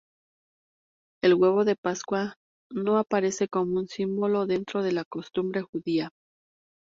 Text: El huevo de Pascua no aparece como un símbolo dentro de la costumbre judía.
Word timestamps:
El 1.21 1.35
huevo 1.35 1.63
de 1.63 1.75
Pascua 1.75 2.33
no 2.71 2.97
aparece 2.97 3.47
como 3.47 3.77
un 3.77 3.87
símbolo 3.87 4.47
dentro 4.47 4.81
de 4.81 4.93
la 4.93 5.03
costumbre 5.05 5.61
judía. 5.61 6.09